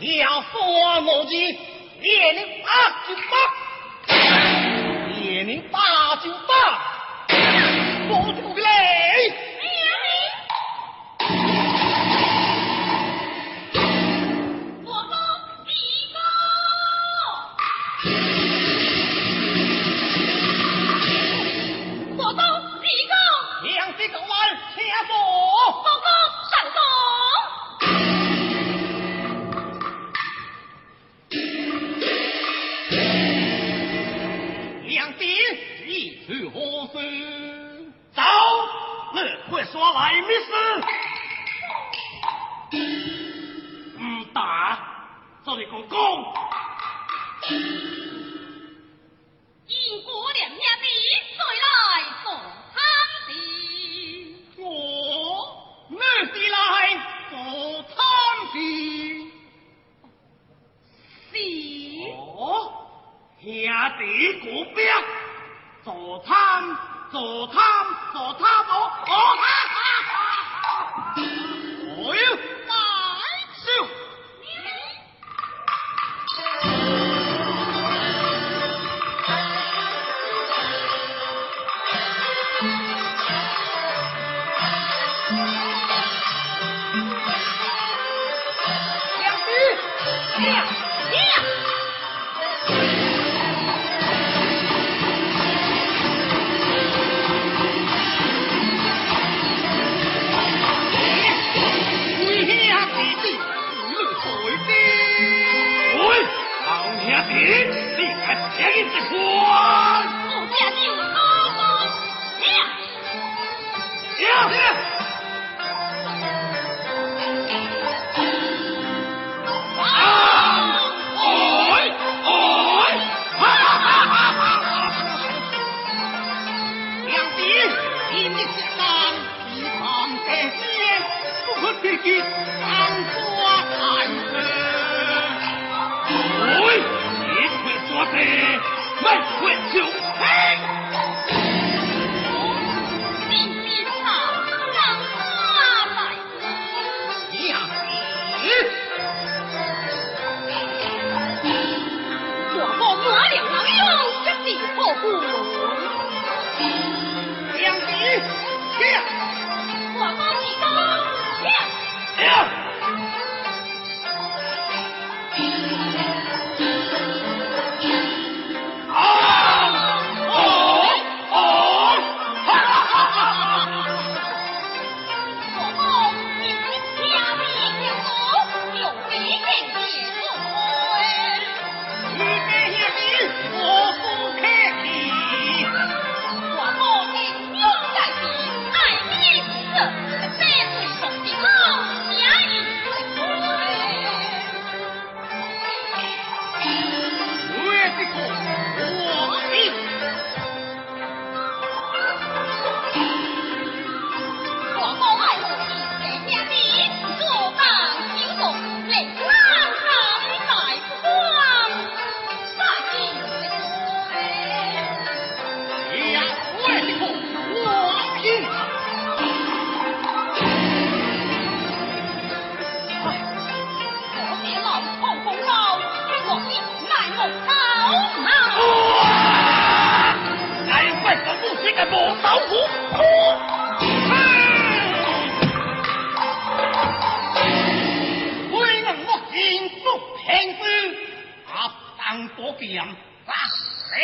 [0.00, 1.58] 要算我计，
[2.02, 2.68] 也能八
[3.08, 3.34] 九八，
[5.20, 5.78] 也能八
[6.16, 6.52] 九八。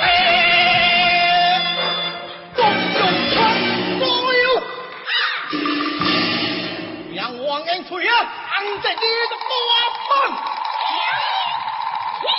[0.00, 0.08] 哎，
[2.56, 2.98] 保佑，
[4.00, 4.46] 保佑，保佑！
[7.44, 7.48] 王
[8.06, 8.12] 啊，
[8.82, 9.32] 在你的。
[10.94, 11.00] 娘，
[12.22, 12.32] 娘。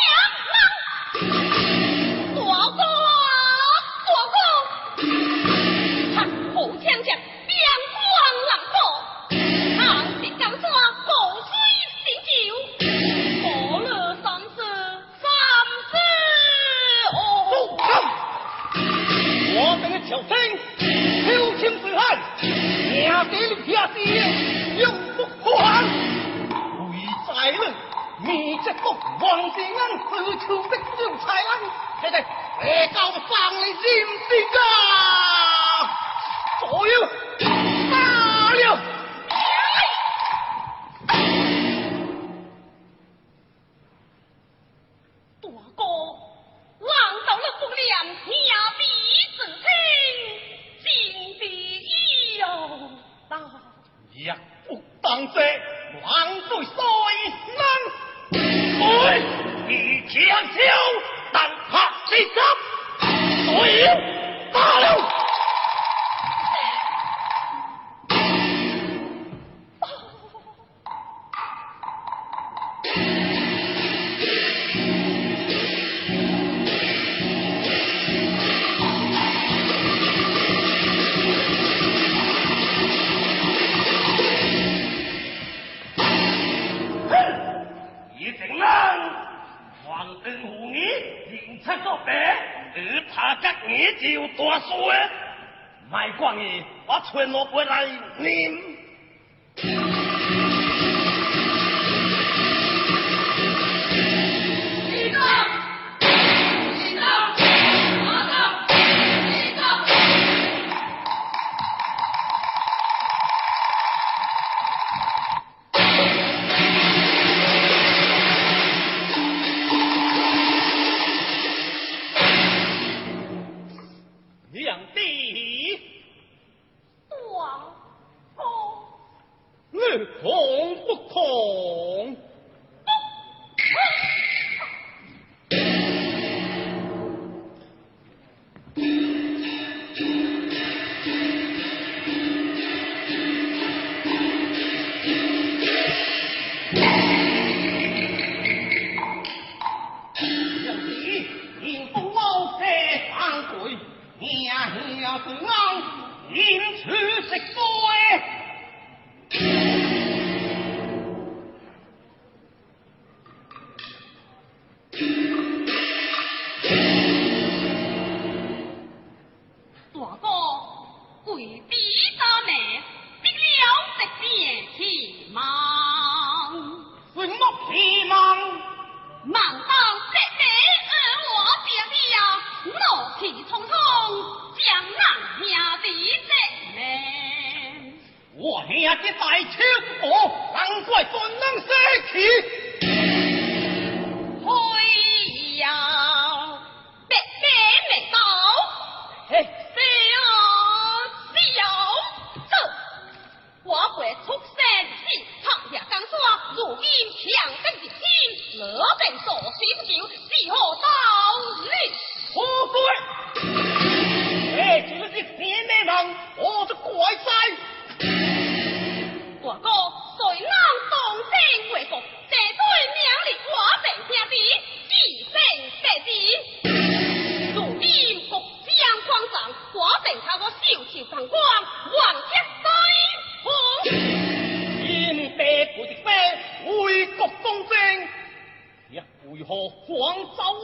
[239.87, 240.59] 狂躁王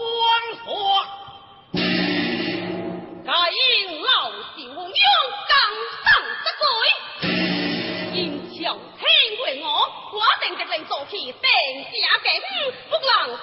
[0.66, 1.06] 所
[3.24, 4.98] 大英老九娘
[5.48, 5.54] 敢
[6.01, 6.10] 上
[6.44, 6.63] 得罪
[8.13, 8.58] 英雄
[8.98, 9.06] 天
[9.44, 9.68] 为我
[10.12, 11.40] 我定定定做起定
[11.84, 12.25] 下不
[12.66, 13.38] 五福郎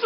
[0.00, 0.05] 저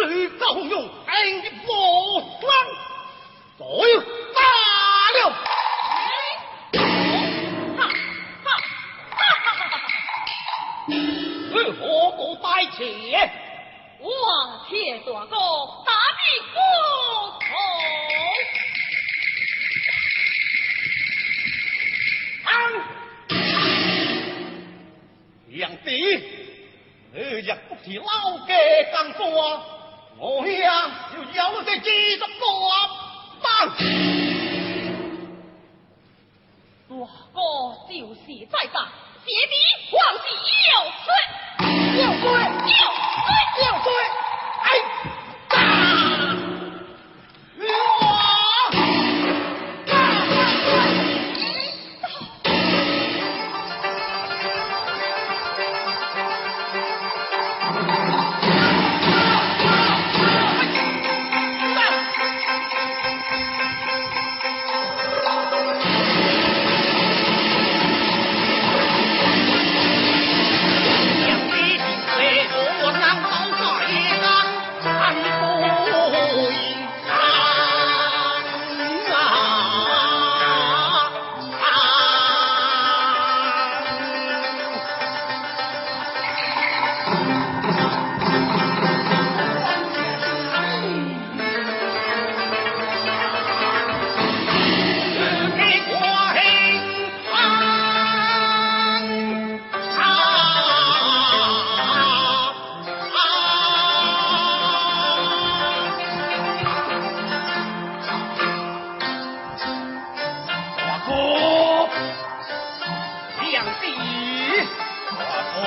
[115.57, 115.59] 哦，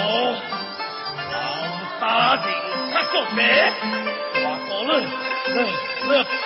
[1.33, 1.35] 老
[2.01, 2.05] 大
[2.37, 2.47] 人，
[2.93, 3.43] 他做咩？
[4.37, 4.91] 我做了，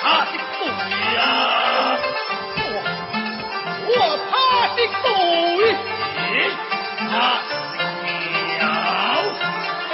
[0.01, 0.61] 他的鬼
[1.17, 1.99] 呀、啊！
[2.67, 3.93] 我我
[4.31, 4.33] 他
[4.77, 5.07] 的鬼，
[7.09, 7.13] 他，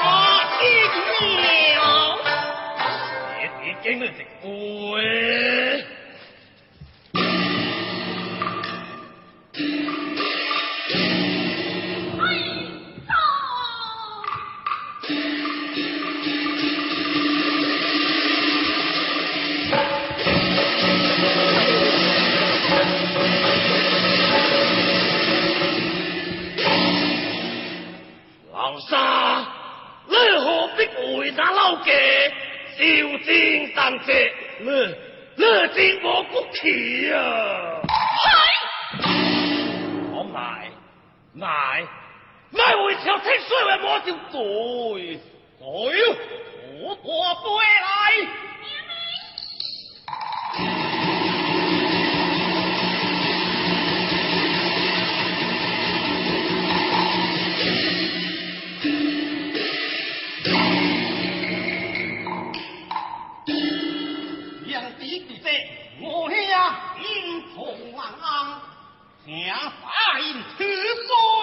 [0.00, 0.02] 他
[0.58, 0.62] 的，
[3.40, 3.86] 你你给
[4.42, 4.46] 我。
[31.24, 31.90] 为咱老家
[32.76, 32.84] 修
[33.24, 34.12] 建山车，
[34.60, 34.94] 乐
[35.36, 37.16] 乐尽我骨气呀！
[37.88, 38.28] 嗨，
[40.12, 40.68] 我来，
[41.36, 41.82] 来，
[42.50, 44.36] 来为小青水为我就对，
[45.62, 45.64] 哎，
[46.82, 47.48] 我我对
[47.80, 47.88] 来。
[69.26, 71.33] 娘发音此说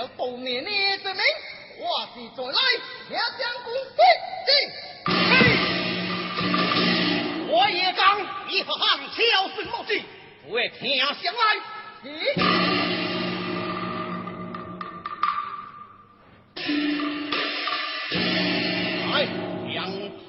[0.00, 0.08] 了
[1.02, 1.20] 的，
[1.78, 1.84] 我
[2.14, 2.58] 是再来
[3.38, 3.68] 将功。
[7.48, 10.02] 我也刚，你和汉挑什么计？
[10.42, 11.40] 不为天下相来。
[12.02, 12.10] 你
[19.12, 19.14] 来
[19.74, 19.76] 将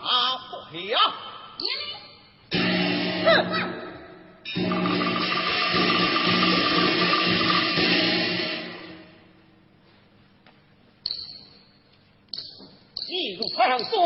[0.01, 0.03] 他
[0.51, 0.79] 放下。
[3.23, 3.70] 哼！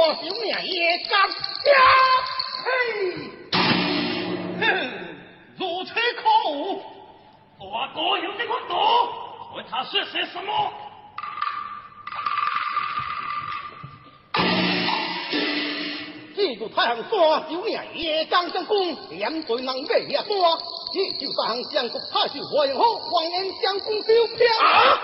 [0.05, 1.33] 所小命也干呀！
[2.63, 2.69] 嘿，
[4.59, 4.63] 哼，
[5.57, 6.79] 如此可恶！
[7.59, 8.75] 我哥有这个毒，
[9.55, 10.71] 问他说些什么？
[16.35, 20.35] 记住太行山有命也干相公，连对能背呀山，
[20.93, 24.45] 一就三相国太守华阳好，黄岩相公丢票。
[24.61, 24.99] 啊！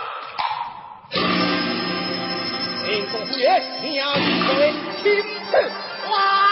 [2.83, 4.21] 天公父爷，你要作
[5.03, 5.57] 为亲自
[6.09, 6.51] 哇！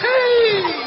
[0.00, 0.85] 嘿，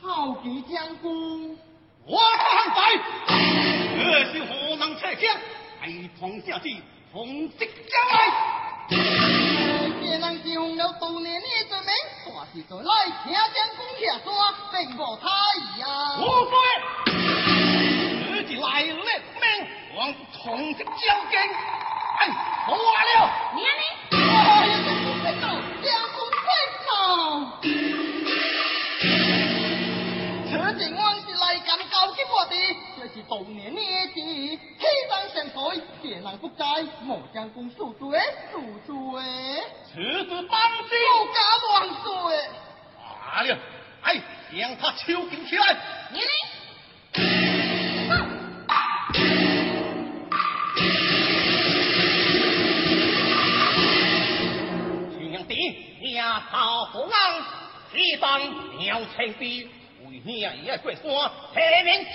[0.00, 1.56] 好奇将军，
[2.04, 2.44] 我看
[2.74, 2.78] 在，
[3.96, 3.98] 这
[4.32, 5.22] 是河南车枪，
[5.80, 5.86] 大
[6.18, 6.68] 唐下旨，
[7.12, 8.16] 奉旨交来。
[10.00, 11.88] 既然是奉了多年的罪名，
[12.26, 12.92] 大是在来
[13.22, 14.26] 请将军下山，
[14.72, 15.24] 并无他
[15.56, 15.86] 意啊。
[16.18, 16.52] 无罪，
[18.26, 19.46] 自己来了命，
[19.96, 19.98] 往
[20.32, 20.90] 同职交
[21.30, 21.38] 警。
[22.20, 22.22] 哎，
[22.66, 23.66] 好了，你呢？
[24.10, 24.16] 我
[24.66, 25.42] 要将军快走，
[25.84, 26.46] 将军快
[26.84, 26.90] 走。
[30.50, 32.52] 此情我是来赶交给我的，
[32.96, 35.56] 这是多年的事，欺当相随，
[36.02, 36.64] 别人不在，
[37.02, 38.18] 莫将军恕罪，
[38.52, 38.54] 恕
[38.84, 38.92] 罪，
[39.92, 40.92] 此事当不心。
[41.34, 41.68] 敢乱
[42.02, 42.06] 说。
[42.98, 43.56] 罢了，
[44.02, 44.06] 哎，
[44.52, 45.64] 将他囚禁起来。
[46.10, 47.77] 娘呢？
[56.00, 57.44] 弟，压炮火昂，
[57.94, 58.40] 一当
[58.78, 59.68] 鸟青兵，
[60.06, 61.04] 为兄也过山，
[61.54, 62.06] 下面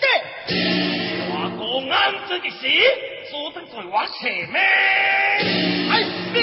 [0.00, 0.04] 的。
[1.30, 1.60] 大哥
[1.92, 1.94] 安
[2.28, 2.58] 这个事，
[3.30, 4.56] 说得在我前面。
[5.90, 5.92] 哎，
[6.32, 6.38] 弟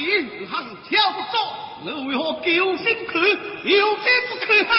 [0.00, 0.46] 兵
[0.88, 0.98] 挑，
[1.82, 2.48] 你为何救
[2.78, 4.74] 心去，救心不去啊？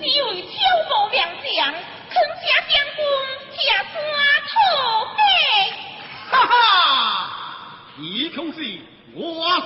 [0.00, 0.52] 只为挑
[0.88, 3.00] 拨名将，坑下将军，
[3.56, 3.58] 下
[3.92, 3.94] 山
[4.48, 4.50] 土
[5.16, 5.18] 匪。
[6.30, 6.52] 哈哈，
[7.96, 8.56] 你同是
[9.14, 9.18] 我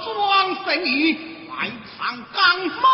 [0.04, 1.12] 庄神医，
[1.48, 1.98] 来尝
[2.32, 2.40] 感
[2.80, 2.86] 冒。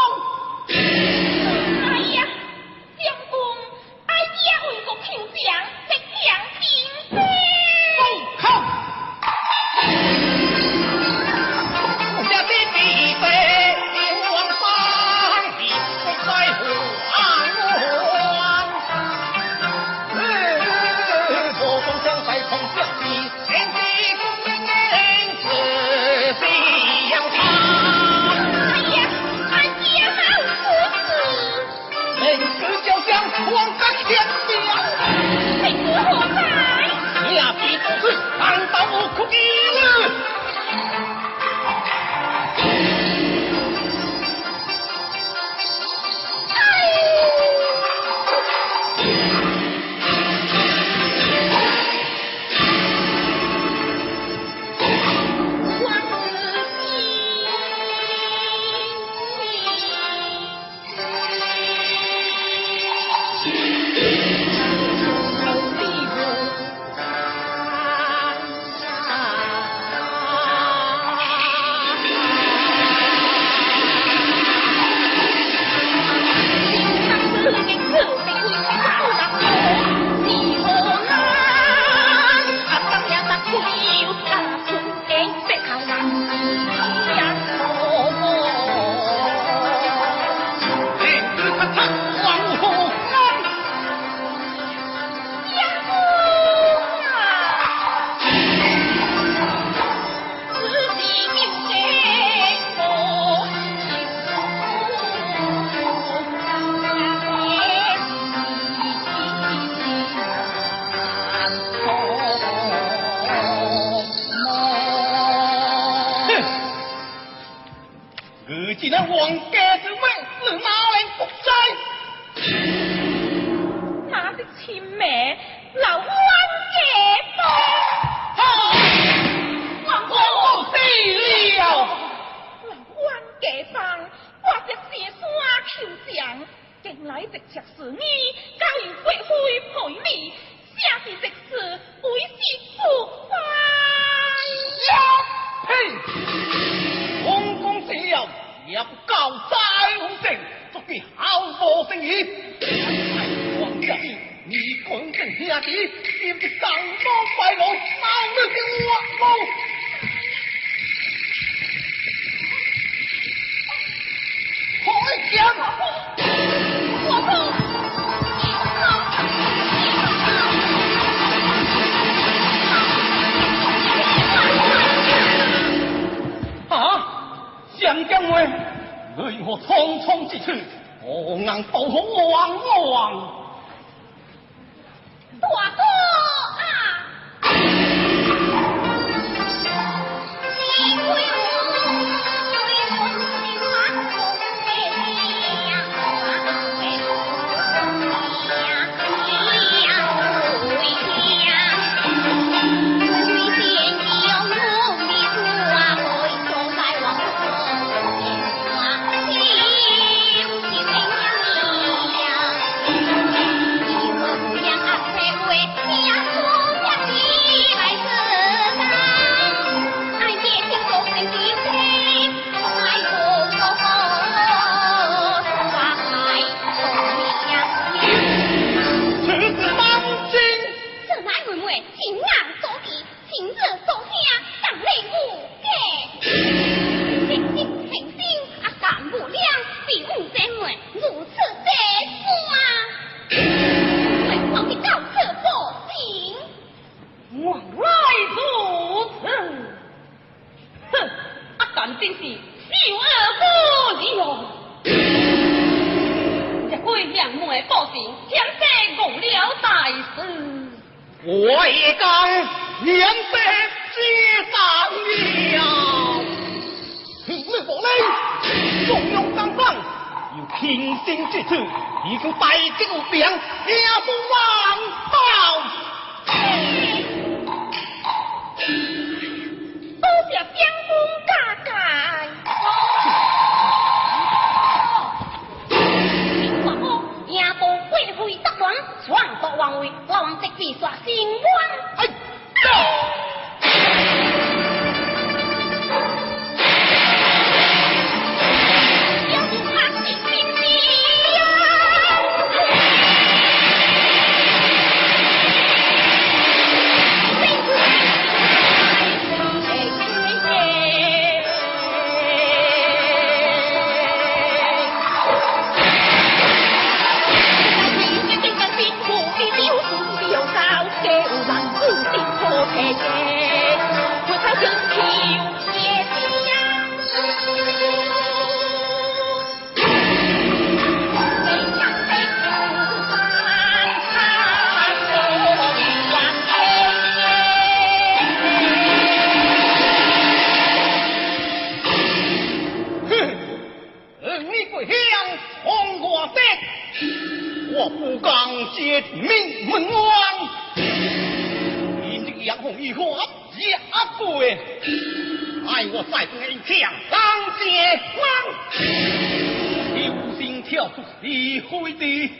[360.99, 362.31] 都是你害的，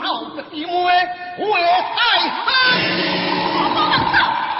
[0.00, 0.64] 老子的妹
[1.36, 1.40] 活
[1.96, 2.00] 该！
[4.12, 4.51] 哈。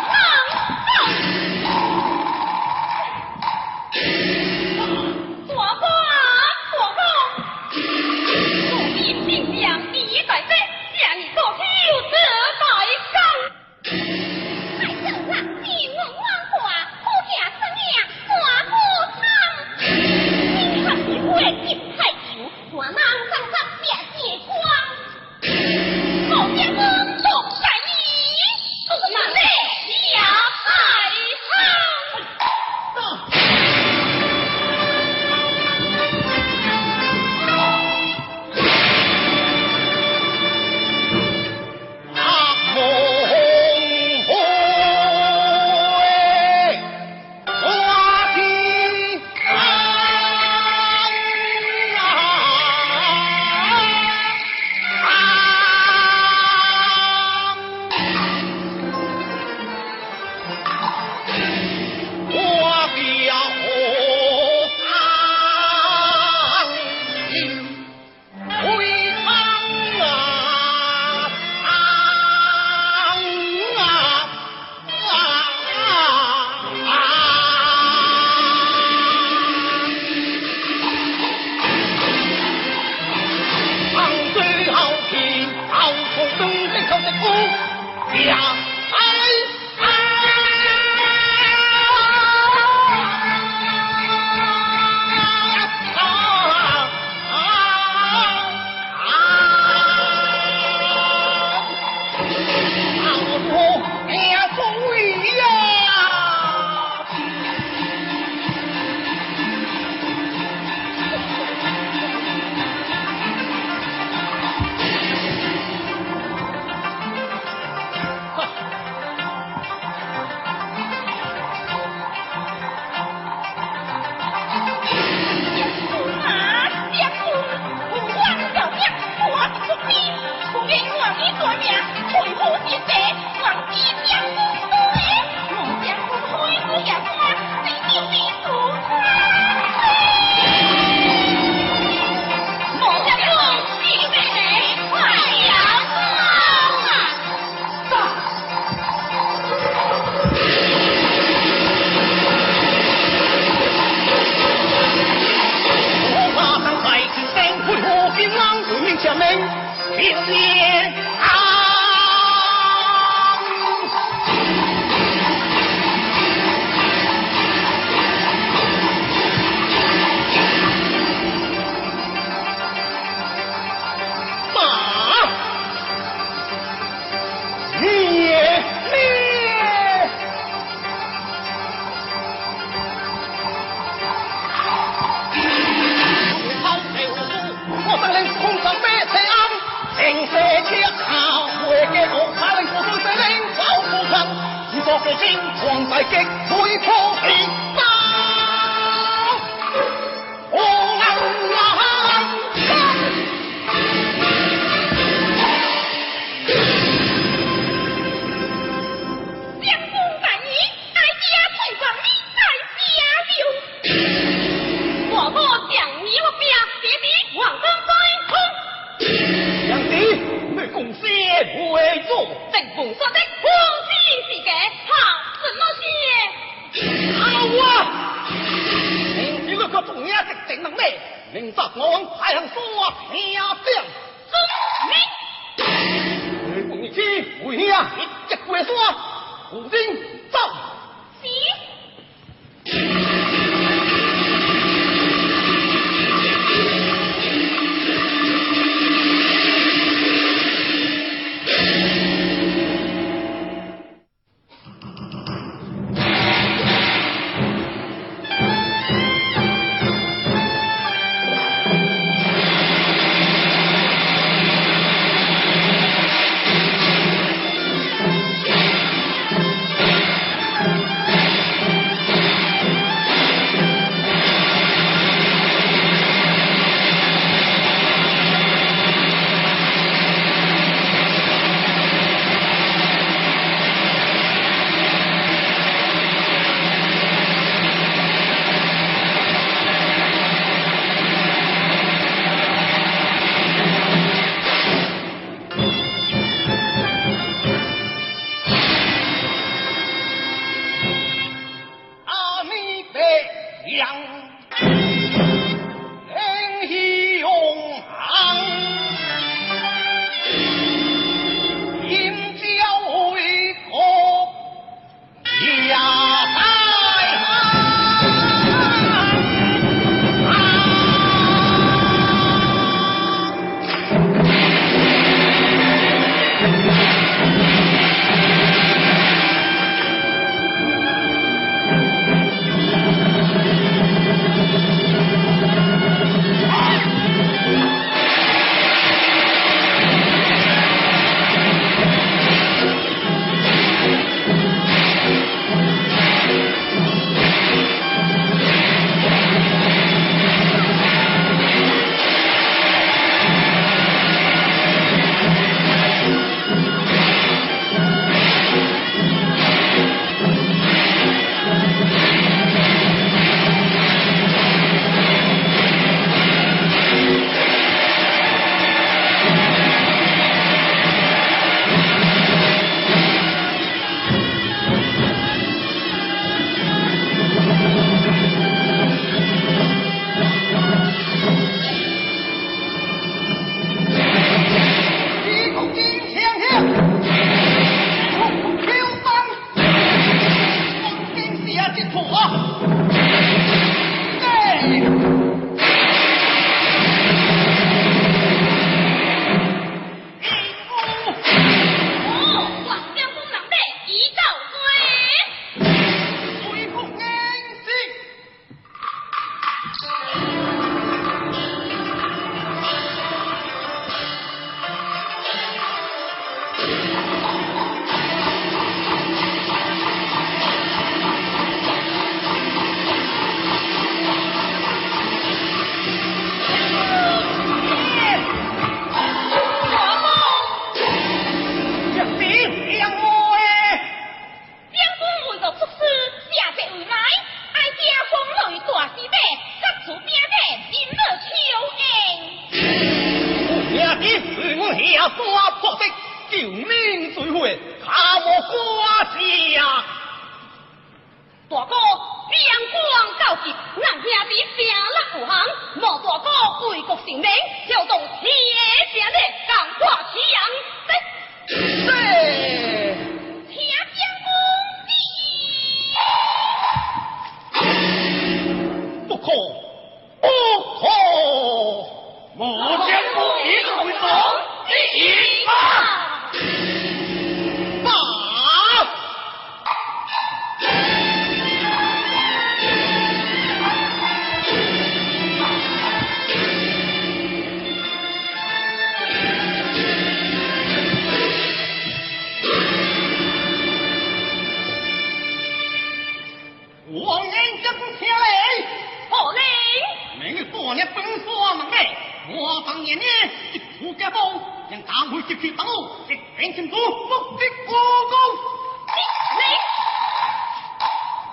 [504.02, 504.20] 家帮，
[504.68, 507.78] 让大会接去等我，直领清楚，目的过
[508.10, 508.14] 公。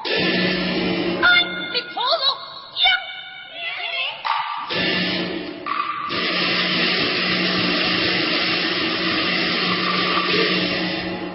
[0.06, 0.14] 你，
[1.24, 1.26] 哎，
[1.74, 2.24] 你错了，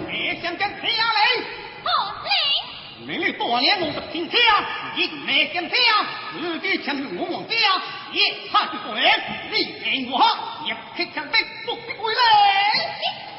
[0.07, 1.19] 别想将天下来，
[1.83, 2.15] 好
[3.05, 4.29] 令，多年我的天
[4.95, 5.77] 下，一没将天，
[6.61, 7.55] 自己强于我王家，
[8.11, 9.11] 一差就过人，
[9.51, 13.34] 你骗我哈，一刻强逼，目的归来。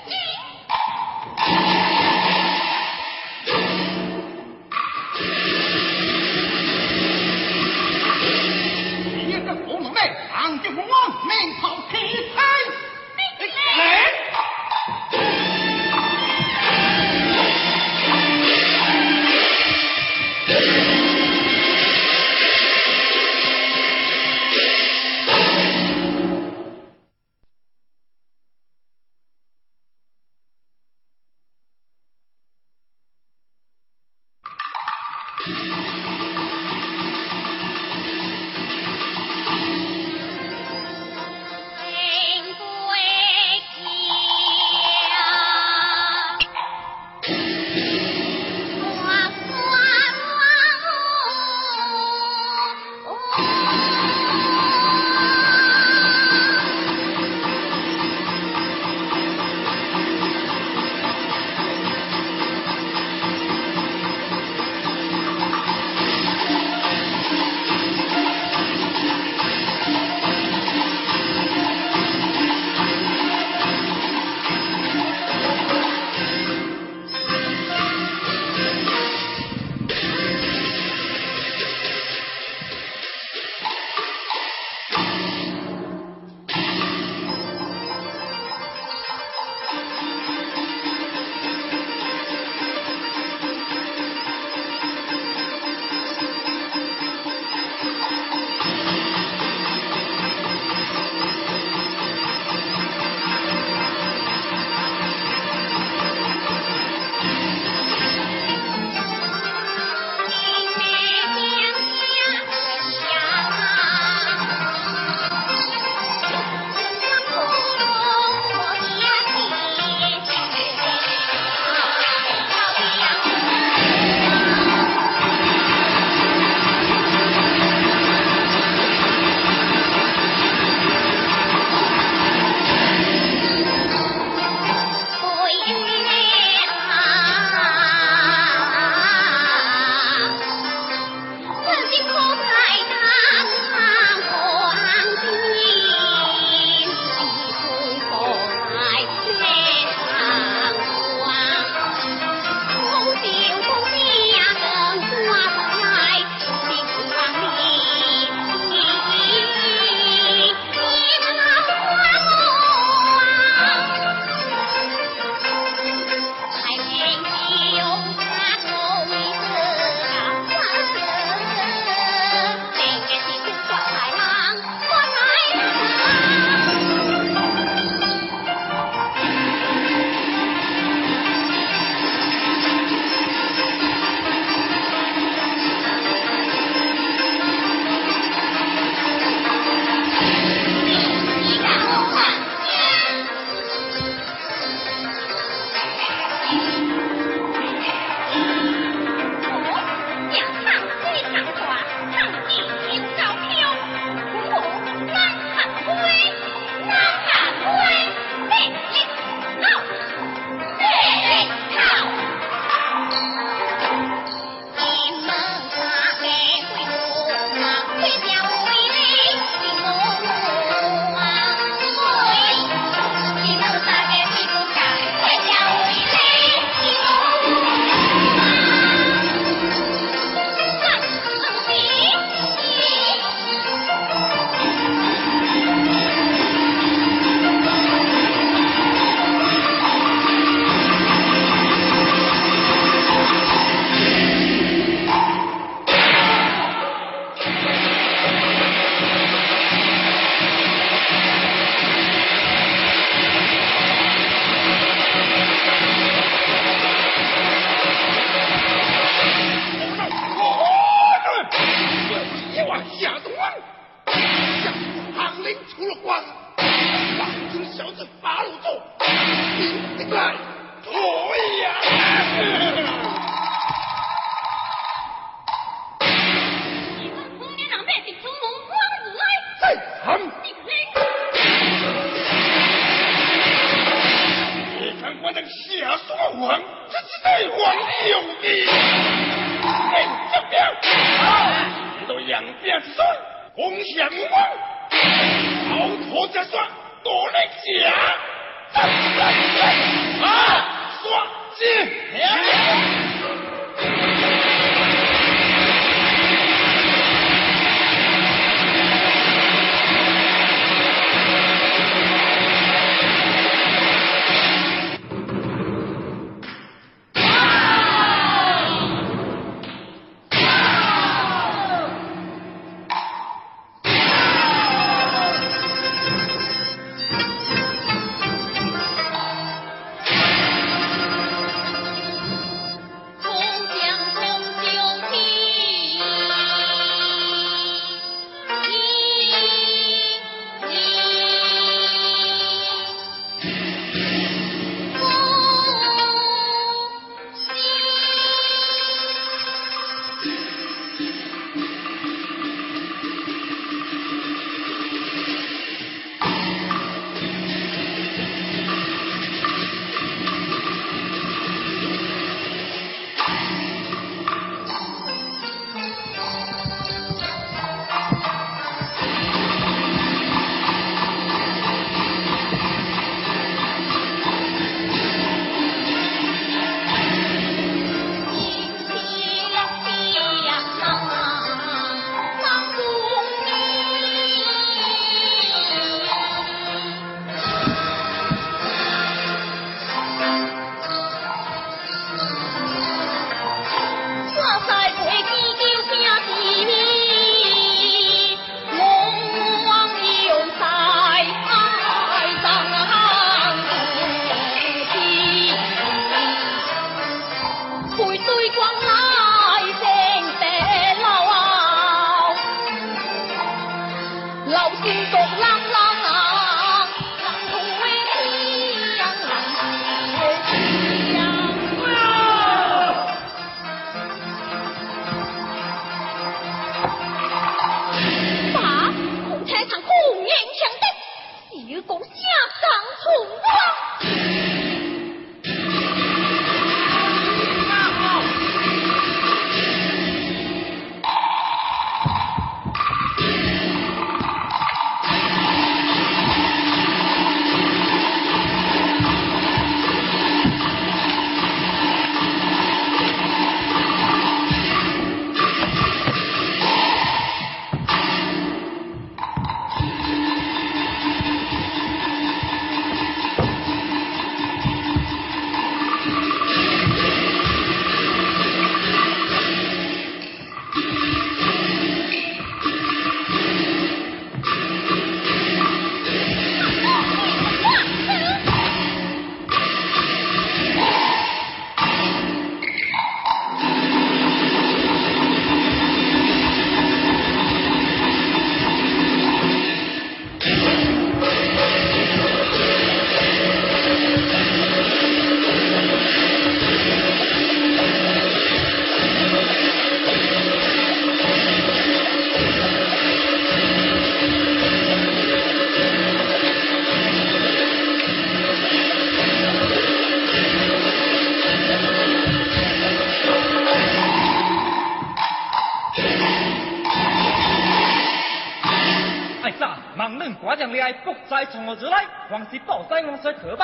[523.16, 523.55] 报山